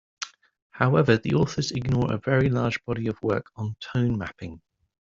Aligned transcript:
However, 0.71 1.17
the 1.17 1.35
authors 1.35 1.69
ignore 1.71 2.11
a 2.11 2.17
very 2.17 2.49
large 2.49 2.83
body 2.85 3.05
of 3.05 3.21
work 3.21 3.51
on 3.55 3.75
tone 3.79 4.17
mapping. 4.17 4.59